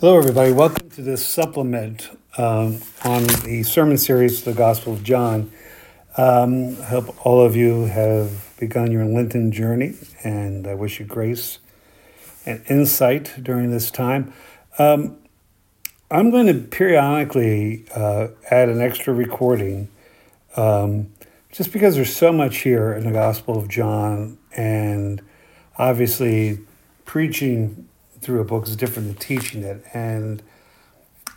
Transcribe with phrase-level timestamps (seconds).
[0.00, 0.50] Hello, everybody.
[0.50, 5.52] Welcome to this supplement um, on the sermon series, The Gospel of John.
[6.16, 11.04] Um, I hope all of you have begun your Lenten journey, and I wish you
[11.04, 11.58] grace
[12.46, 14.32] and insight during this time.
[14.78, 15.18] Um,
[16.10, 19.88] I'm going to periodically uh, add an extra recording
[20.56, 21.12] um,
[21.52, 25.20] just because there's so much here in the Gospel of John, and
[25.76, 26.60] obviously
[27.04, 27.89] preaching
[28.20, 29.84] through a book is different than teaching it.
[29.92, 30.42] And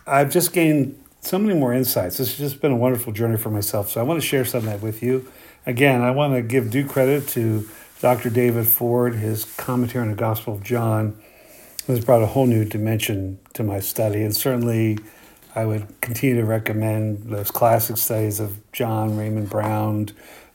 [0.06, 2.18] I've just gained so many more insights.
[2.18, 3.90] This has just been a wonderful journey for myself.
[3.90, 5.30] So I want to share some of that with you.
[5.66, 7.68] Again, I want to give due credit to
[8.00, 8.28] Dr.
[8.28, 9.14] David Ford.
[9.14, 11.16] His commentary on the Gospel of John
[11.86, 14.22] has brought a whole new dimension to my study.
[14.22, 14.98] And certainly,
[15.54, 20.08] I would continue to recommend those classic studies of John, Raymond Brown,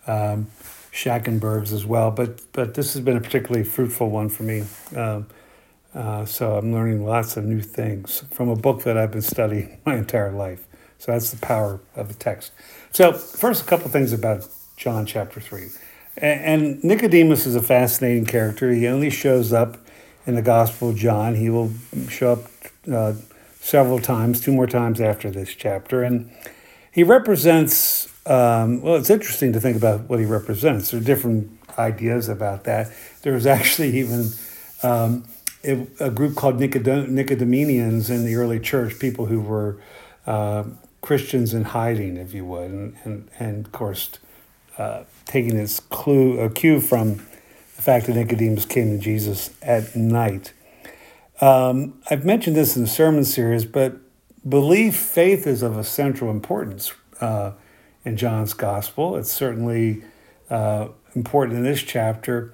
[0.06, 0.48] um,
[0.92, 2.12] Schnackenburg's as well.
[2.12, 4.66] But, but this has been a particularly fruitful one for me.
[4.96, 5.28] Um,
[5.94, 9.80] uh, so I'm learning lots of new things from a book that I've been studying
[9.86, 10.68] my entire life.
[10.98, 12.52] So that's the power of the text.
[12.92, 15.70] So first, a couple things about John chapter three,
[16.18, 18.74] and Nicodemus is a fascinating character.
[18.74, 19.78] He only shows up
[20.26, 21.36] in the Gospel of John.
[21.36, 21.72] He will
[22.10, 22.44] show up
[22.92, 23.14] uh,
[23.60, 26.30] several times, two more times after this chapter, and
[26.92, 28.08] he represents.
[28.26, 30.92] Um, well, it's interesting to think about what he represents.
[30.92, 32.92] There are different ideas about that.
[33.22, 34.30] There's actually even
[34.84, 35.24] um,
[35.64, 39.82] a group called Nicodemeans in the early church, people who were
[40.26, 40.64] uh,
[41.02, 44.12] Christians in hiding, if you would, and, and, and of course,
[44.78, 47.16] uh, taking its clue, a cue from
[47.76, 50.54] the fact that Nicodemus came to Jesus at night.
[51.42, 53.98] Um, I've mentioned this in the sermon series, but
[54.48, 57.54] belief, faith is of essential importance uh,
[58.04, 59.16] in John's gospel.
[59.16, 60.04] It's certainly
[60.50, 62.54] uh, important in this chapter,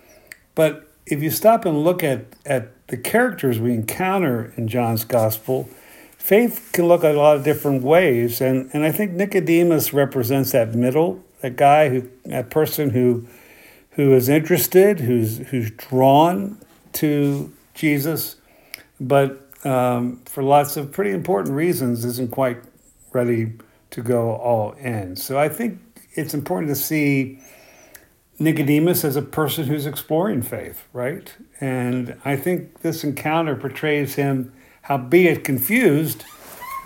[0.54, 5.70] but if you stop and look at, at the characters we encounter in John's gospel,
[6.18, 8.42] faith can look at a lot of different ways.
[8.42, 13.28] And, and I think Nicodemus represents that middle, that guy who, that person who,
[13.92, 16.60] who is interested, who's, who's drawn
[16.94, 18.38] to Jesus,
[19.00, 22.58] but um, for lots of pretty important reasons isn't quite
[23.14, 23.54] ready
[23.92, 25.16] to go all in.
[25.16, 25.80] So I think
[26.14, 27.40] it's important to see
[28.38, 31.34] Nicodemus as a person who's exploring faith, right?
[31.62, 34.52] And I think this encounter portrays him,
[34.84, 36.26] how be it confused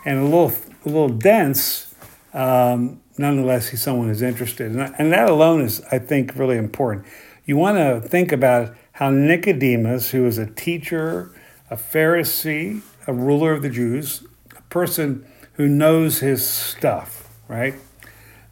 [0.05, 0.51] and a little,
[0.85, 1.93] a little dense,
[2.33, 4.71] um, nonetheless, he's someone who's interested.
[4.71, 7.05] And, and that alone is, I think, really important.
[7.45, 11.31] You want to think about how Nicodemus, who is a teacher,
[11.71, 14.23] a Pharisee, a ruler of the Jews,
[14.55, 17.73] a person who knows his stuff, right?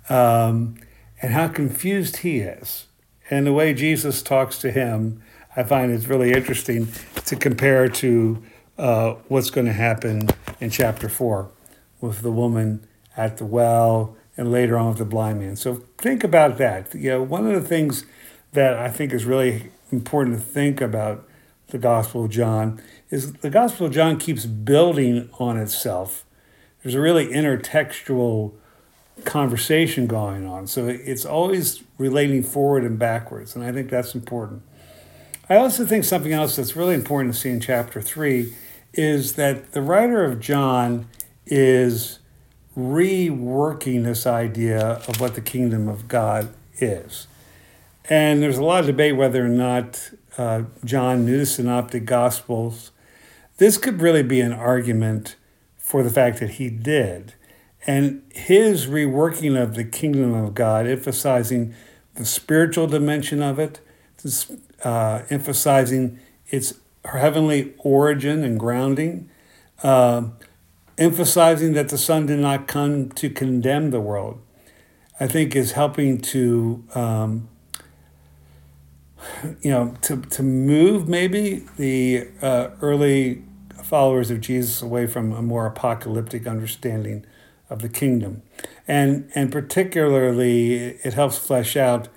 [0.10, 0.76] Um,
[1.22, 2.87] and how confused he is.
[3.30, 5.22] And the way Jesus talks to him,
[5.56, 6.88] I find it's really interesting
[7.26, 8.44] to compare to
[8.78, 10.30] uh, what's going to happen
[10.60, 11.50] in chapter four
[12.00, 15.56] with the woman at the well and later on with the blind man.
[15.56, 16.94] So think about that.
[16.94, 18.06] You know, one of the things
[18.54, 21.28] that I think is really important to think about
[21.70, 26.24] the Gospel of John is the Gospel of John keeps building on itself.
[26.82, 28.54] There's a really intertextual
[29.26, 30.68] conversation going on.
[30.68, 34.62] So it's always relating forward and backwards, and I think that's important.
[35.50, 38.54] I also think something else that's really important to see in chapter three
[38.94, 41.08] is that the writer of John
[41.46, 42.20] is
[42.78, 47.28] reworking this idea of what the kingdom of God is.
[48.10, 52.92] And there's a lot of debate whether or not uh, John knew the synoptic gospels.
[53.58, 55.36] This could really be an argument
[55.78, 57.34] for the fact that he did.
[57.88, 61.74] And his reworking of the kingdom of God, emphasizing
[62.16, 63.80] the spiritual dimension of it,
[64.84, 66.74] uh, emphasizing its
[67.06, 69.30] heavenly origin and grounding,
[69.84, 70.24] uh,
[70.98, 74.42] emphasizing that the Son did not come to condemn the world,
[75.18, 77.48] I think is helping to, um,
[79.62, 83.44] you know, to, to move maybe the uh, early
[83.82, 87.26] followers of Jesus away from a more apocalyptic understanding
[87.70, 88.42] of the kingdom.
[88.88, 92.08] And, and particularly, it helps flesh out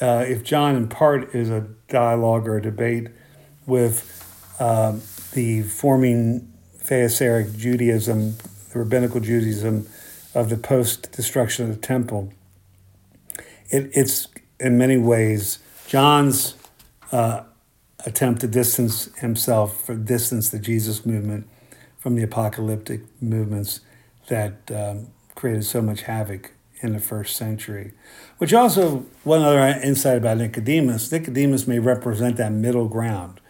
[0.00, 3.08] uh, if John, in part, is a dialogue or a debate
[3.66, 4.96] with uh,
[5.32, 8.36] the forming Pharisaic Judaism,
[8.72, 9.88] the rabbinical Judaism
[10.34, 12.32] of the post destruction of the temple,
[13.70, 14.28] it, it's
[14.60, 16.54] in many ways John's
[17.10, 17.42] uh,
[18.06, 21.48] attempt to distance himself, for distance the Jesus movement
[21.98, 23.80] from the apocalyptic movements
[24.28, 27.92] that um, created so much havoc in the first century.
[28.38, 33.40] Which also, one other insight about Nicodemus Nicodemus may represent that middle ground.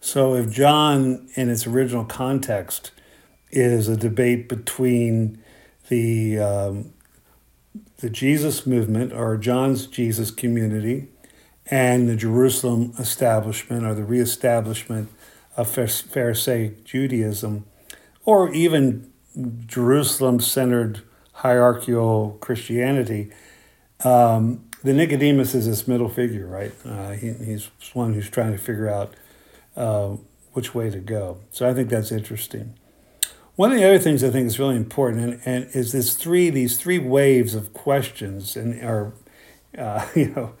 [0.00, 2.92] So if John, in its original context,
[3.50, 5.42] is a debate between
[5.88, 6.92] the um,
[7.98, 11.08] the Jesus movement or John's Jesus community
[11.70, 15.10] and the Jerusalem establishment or the reestablishment
[15.56, 17.66] of Pharisaic Judaism,
[18.24, 19.12] or even
[19.66, 21.02] Jerusalem centered
[21.32, 23.30] hierarchical Christianity.
[24.04, 26.72] Um, the Nicodemus is this middle figure, right?
[26.84, 29.14] Uh, he, he's one who's trying to figure out
[29.76, 30.16] uh,
[30.52, 31.38] which way to go.
[31.50, 32.74] So I think that's interesting.
[33.56, 36.48] One of the other things I think is really important and, and is this three
[36.48, 39.12] these three waves of questions and are
[39.76, 40.54] uh, you know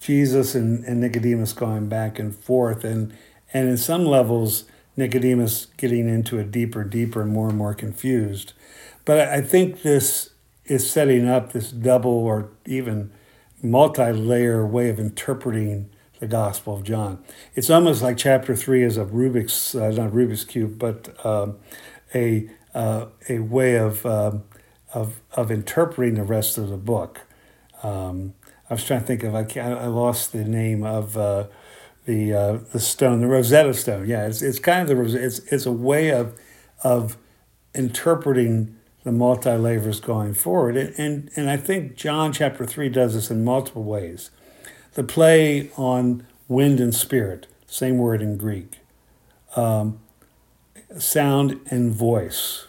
[0.00, 3.14] Jesus and, and Nicodemus going back and forth and
[3.52, 4.64] and in some levels
[4.98, 8.52] Nicodemus getting into a deeper, deeper, and more and more confused.
[9.04, 10.30] But I think this
[10.64, 13.12] is setting up this double or even
[13.62, 17.22] multi-layer way of interpreting the Gospel of John.
[17.54, 21.58] It's almost like chapter three is a Rubik's, uh, not Rubik's cube, but um,
[22.12, 24.42] a uh, a way of, um,
[24.92, 27.20] of of interpreting the rest of the book.
[27.82, 28.34] Um,
[28.68, 31.46] I was trying to think of I I lost the name of uh,
[32.08, 34.08] the uh, the stone, the Rosetta Stone.
[34.08, 36.34] Yeah, it's it's kind of the it's it's a way of
[36.82, 37.18] of
[37.74, 38.74] interpreting
[39.04, 43.30] the multi layers going forward, and, and and I think John chapter three does this
[43.30, 44.30] in multiple ways.
[44.94, 48.78] The play on wind and spirit, same word in Greek.
[49.54, 50.00] Um,
[50.96, 52.68] sound and voice.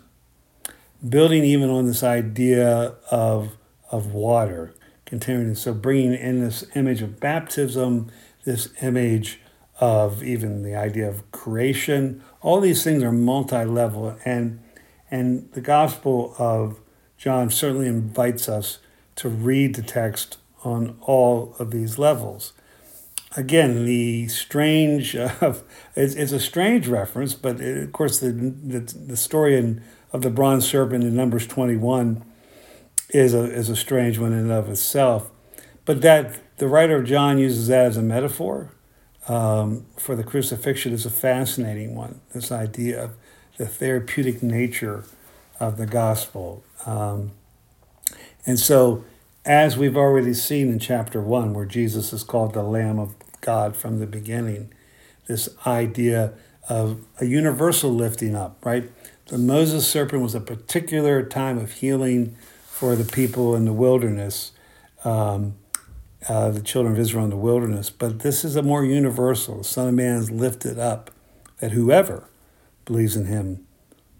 [1.07, 3.55] Building even on this idea of,
[3.89, 4.73] of water,
[5.05, 5.55] continuing.
[5.55, 8.11] So bringing in this image of baptism,
[8.45, 9.41] this image
[9.79, 12.23] of even the idea of creation.
[12.41, 14.59] All these things are multi-level, and
[15.11, 16.79] and the Gospel of
[17.17, 18.79] John certainly invites us
[19.15, 22.53] to read the text on all of these levels
[23.35, 25.53] again, the strange, uh,
[25.95, 29.81] it's, it's a strange reference, but it, of course, the, the, the story in,
[30.11, 32.23] of the bronze serpent in Numbers 21
[33.09, 35.31] is a, is a strange one in and of itself.
[35.85, 38.71] But that the writer of John uses that as a metaphor
[39.27, 42.21] um, for the crucifixion is a fascinating one.
[42.33, 43.11] This idea of
[43.57, 45.03] the therapeutic nature
[45.59, 46.63] of the gospel.
[46.85, 47.31] Um,
[48.45, 49.03] and so
[49.45, 53.75] as we've already seen in chapter one, where Jesus is called the Lamb of God
[53.75, 54.73] from the beginning,
[55.27, 56.33] this idea
[56.67, 58.91] of a universal lifting up, right?
[59.27, 62.35] The Moses serpent was a particular time of healing
[62.65, 64.51] for the people in the wilderness,
[65.03, 65.55] um,
[66.27, 67.89] uh, the children of Israel in the wilderness.
[67.89, 69.59] But this is a more universal.
[69.59, 71.11] The Son of Man is lifted up,
[71.59, 72.27] that whoever
[72.85, 73.65] believes in him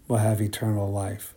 [0.08, 1.34] will have eternal life.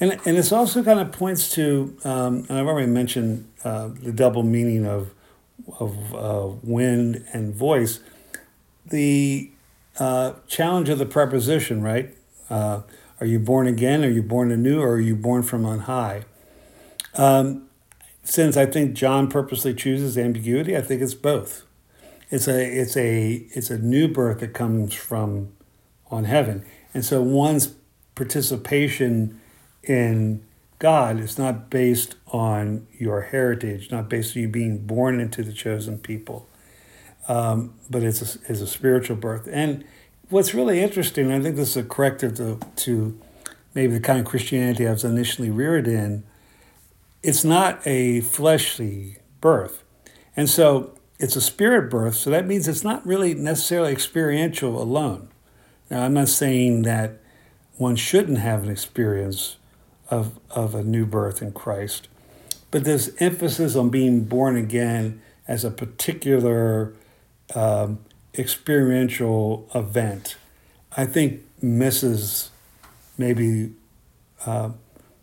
[0.00, 4.12] And, and this also kind of points to, um, and I've already mentioned uh, the
[4.12, 5.12] double meaning of,
[5.78, 8.00] of uh, wind and voice,
[8.86, 9.50] the
[9.98, 12.14] uh, challenge of the preposition, right?
[12.48, 12.82] Uh,
[13.20, 14.04] are you born again?
[14.04, 14.80] Are you born anew?
[14.80, 16.24] Or are you born from on high?
[17.14, 17.67] Um,
[18.28, 21.64] since I think John purposely chooses ambiguity, I think it's both.
[22.30, 25.54] It's a it's a it's a new birth that comes from
[26.10, 27.74] on heaven, and so one's
[28.14, 29.40] participation
[29.82, 30.44] in
[30.78, 35.52] God is not based on your heritage, not based on you being born into the
[35.52, 36.46] chosen people,
[37.28, 39.48] um, but it's a, it's a spiritual birth.
[39.50, 39.84] And
[40.28, 43.18] what's really interesting, I think this is a corrective to, to
[43.74, 46.24] maybe the kind of Christianity I was initially reared in,
[47.22, 49.84] it's not a fleshly birth.
[50.36, 55.28] And so it's a spirit birth, so that means it's not really necessarily experiential alone.
[55.90, 57.20] Now, I'm not saying that
[57.76, 59.56] one shouldn't have an experience
[60.10, 62.08] of, of a new birth in Christ.
[62.70, 66.92] But this emphasis on being born again as a particular
[67.54, 68.00] um,
[68.36, 70.36] experiential event,
[70.96, 72.50] I think misses
[73.16, 73.72] maybe
[74.44, 74.70] uh,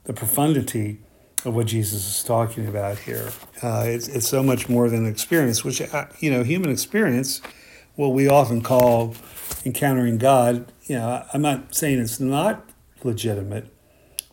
[0.06, 1.00] the profundity
[1.46, 3.32] of what Jesus is talking about here.
[3.62, 7.42] Uh, it's, it's so much more than experience, which, uh, you know, human experience,
[7.96, 9.16] what we often call
[9.64, 12.70] encountering God, you know, I'm not saying it's not
[13.04, 13.72] legitimate,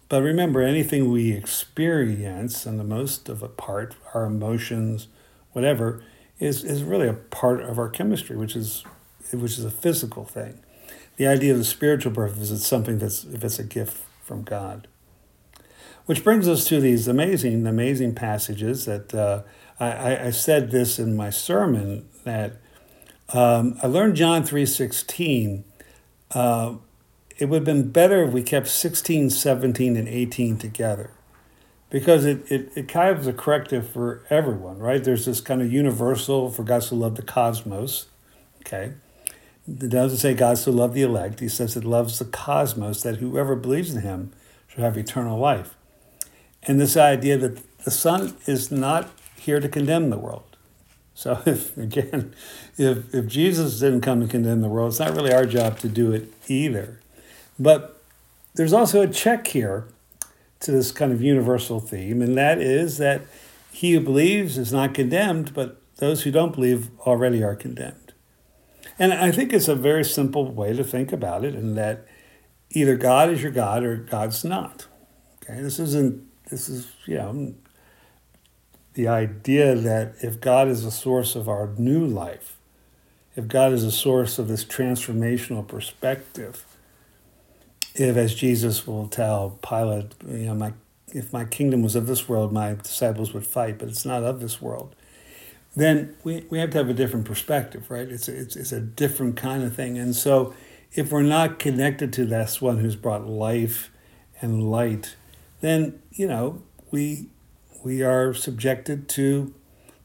[0.08, 5.08] but remember, anything we experience, and the most of a part, our emotions,
[5.52, 6.04] whatever,
[6.38, 8.84] is, is really a part of our chemistry, which is
[9.32, 10.60] which is a physical thing.
[11.16, 14.42] The idea of the spiritual birth is it's something that's if it's a gift from
[14.42, 14.88] God.
[16.06, 19.42] Which brings us to these amazing, amazing passages that uh,
[19.78, 22.54] I, I said this in my sermon that
[23.32, 25.64] um, I learned John three sixteen.
[26.32, 26.76] Uh,
[27.38, 31.10] it would have been better if we kept 16, 17, and 18 together
[31.90, 35.04] because it, it, it kind of is a corrective for everyone, right?
[35.04, 38.06] There's this kind of universal, for God to love the cosmos,
[38.60, 38.94] okay?
[39.68, 41.40] it doesn't say God so loved the elect.
[41.40, 44.32] He says it loves the cosmos, that whoever believes in him
[44.66, 45.76] should have eternal life.
[46.64, 50.52] And this idea that the Son is not here to condemn the world.
[51.14, 52.34] So if again,
[52.78, 55.88] if if Jesus didn't come to condemn the world, it's not really our job to
[55.88, 57.00] do it either.
[57.58, 58.00] But
[58.54, 59.86] there's also a check here
[60.60, 63.22] to this kind of universal theme, and that is that
[63.72, 68.12] he who believes is not condemned, but those who don't believe already are condemned.
[68.98, 72.06] And I think it's a very simple way to think about it, in that
[72.70, 74.86] either God is your God or God's not.
[75.42, 77.54] Okay, this isn't this is you know
[78.94, 82.56] the idea that if God is the source of our new life,
[83.34, 86.64] if God is the source of this transformational perspective,
[87.94, 90.72] if, as Jesus will tell Pilate, you know, my,
[91.08, 94.40] if my kingdom was of this world, my disciples would fight, but it's not of
[94.40, 94.94] this world,
[95.74, 98.08] then we, we have to have a different perspective, right?
[98.08, 99.96] It's a, it's, it's a different kind of thing.
[99.96, 100.54] And so
[100.92, 103.90] if we're not connected to this one who's brought life
[104.42, 105.16] and light,
[105.62, 107.28] then, you know, we
[107.82, 109.54] we are subjected to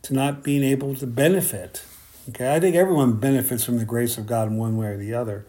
[0.04, 1.84] to not being able to benefit.
[2.30, 5.14] Okay, I think everyone benefits from the grace of God in one way or the
[5.14, 5.46] other,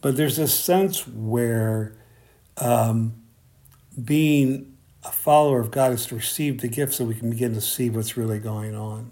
[0.00, 1.94] but there's a sense where
[2.58, 3.14] um,
[4.02, 7.60] being a follower of God is to receive the gift so we can begin to
[7.60, 9.10] see what's really going on.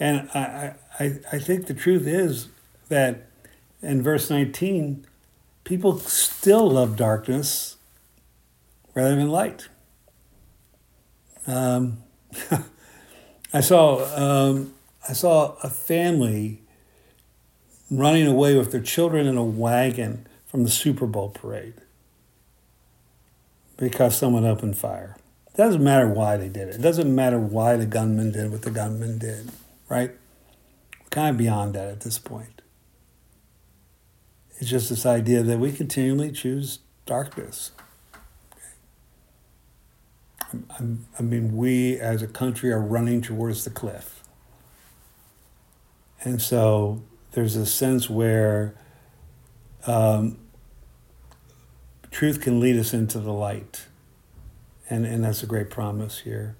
[0.00, 2.48] And I, I, I think the truth is
[2.88, 3.28] that
[3.82, 5.06] in verse 19,
[5.64, 7.73] people still love darkness
[8.94, 9.68] rather than light.
[11.46, 11.98] Um,
[13.52, 14.74] I saw um,
[15.08, 16.62] I saw a family
[17.90, 21.74] running away with their children in a wagon from the Super Bowl parade
[23.76, 25.16] because someone opened fire.
[25.46, 26.76] It doesn't matter why they did it.
[26.76, 29.50] It doesn't matter why the gunman did what the gunman did,
[29.88, 30.10] right?
[31.00, 32.62] We're kind of beyond that at this point.
[34.58, 37.72] It's just this idea that we continually choose darkness.
[40.78, 44.22] I'm, i mean, we as a country are running towards the cliff.
[46.22, 48.74] And so there's a sense where
[49.86, 50.38] um,
[52.10, 53.86] truth can lead us into the light.
[54.88, 56.56] And, and that's a great promise here.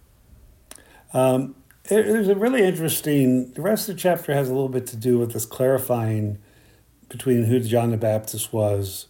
[1.12, 4.86] Um, it, there's a really interesting, the rest of the chapter has a little bit
[4.88, 6.38] to do with this clarifying
[7.08, 9.06] between who John the Baptist was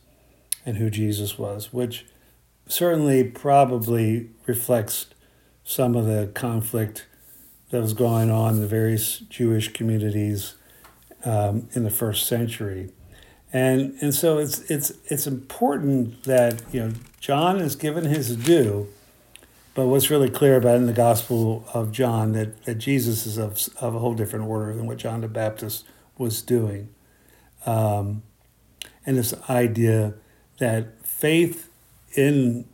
[0.67, 2.05] and who Jesus was, which
[2.67, 5.07] certainly probably reflects
[5.65, 7.07] some of the conflict
[7.71, 10.55] that was going on in the various Jewish communities
[11.25, 12.91] um, in the first century.
[13.53, 18.89] And, and so it's, it's, it's important that you know John is given his due,
[19.75, 23.69] but what's really clear about in the Gospel of John that, that Jesus is of,
[23.81, 25.85] of a whole different order than what John the Baptist
[26.19, 26.89] was doing.
[27.67, 28.23] Um,
[29.07, 30.15] and this idea
[30.59, 31.71] that faith
[32.15, 32.67] in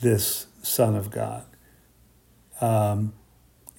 [0.00, 1.44] this Son of God
[2.60, 3.14] um,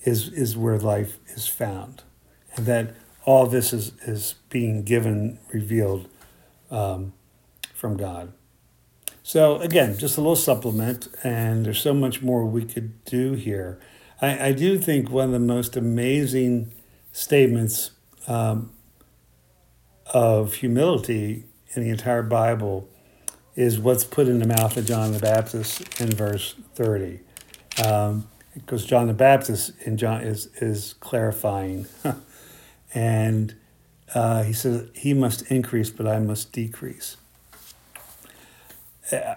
[0.03, 2.03] is, is where life is found.
[2.55, 6.07] And that all this is, is being given, revealed
[6.71, 7.13] um,
[7.73, 8.33] from God.
[9.21, 13.77] So, again, just a little supplement, and there's so much more we could do here.
[14.21, 16.73] I, I do think one of the most amazing
[17.11, 17.91] statements
[18.25, 18.71] um,
[20.13, 22.89] of humility in the entire Bible
[23.57, 27.19] is what's put in the mouth of John the Baptist in verse 30.
[27.83, 31.87] Um, because John the Baptist in John is, is clarifying.
[32.93, 33.55] and
[34.13, 37.17] uh, he says, He must increase, but I must decrease.
[39.11, 39.35] Uh,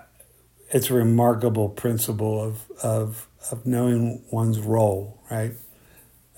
[0.70, 5.52] it's a remarkable principle of, of, of knowing one's role, right?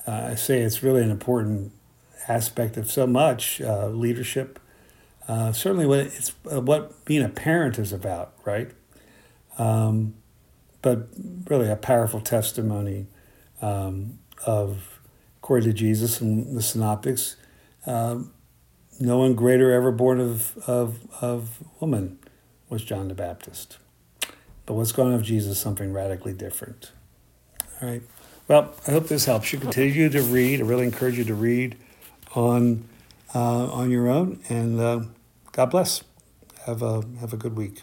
[0.06, 1.72] Uh, I say it's really an important
[2.28, 4.60] aspect of so much uh, leadership
[5.28, 8.70] uh, certainly what it's uh, what being a parent is about, right?
[9.58, 10.14] Um,
[10.82, 11.08] but
[11.48, 13.06] really a powerful testimony
[13.60, 15.00] um, of,
[15.38, 17.36] according to Jesus and the Synoptics,
[17.86, 18.32] um,
[19.00, 22.18] no one greater ever born of, of, of woman
[22.68, 23.78] was John the Baptist.
[24.66, 26.92] But what's going on of Jesus something radically different.
[27.80, 28.02] All right.
[28.48, 30.60] Well, I hope this helps you continue to read.
[30.60, 31.76] I really encourage you to read
[32.34, 32.91] on uh,
[33.40, 34.40] on your own.
[34.48, 35.00] And uh,
[35.52, 36.02] God bless.
[36.66, 37.82] Have a have a good week.